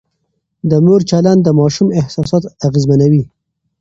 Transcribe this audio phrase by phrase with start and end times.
[0.69, 3.23] د مور چلند د ماشوم احساسات اغېزمنوي.